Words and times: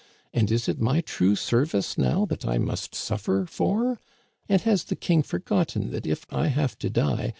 And 0.33 0.49
is 0.49 0.67
it 0.67 0.81
my 0.81 1.01
true 1.01 1.35
service 1.35 1.95
now 1.95 2.25
that 2.25 2.43
I 2.43 2.57
must 2.57 2.95
suffer 2.95 3.45
for? 3.47 3.99
"* 4.33 4.49
And 4.49 4.59
has 4.63 4.83
the 4.85 4.95
king 4.95 5.21
forgotten 5.21 5.91
that 5.91 6.07
if 6.07 6.25
I 6.31 6.47
have 6.47 6.75
to 6.79 6.89
die. 6.89 7.29